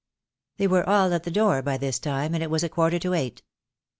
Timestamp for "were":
0.65-0.79